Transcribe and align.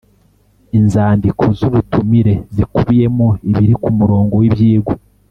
Inzandiko 0.77 1.43
z’ubutumire 1.57 2.33
zikubiyemo 2.55 3.27
ibiri 3.49 3.73
ku 3.83 3.89
murongo 3.97 4.33
w’ibyigwa 4.41 4.93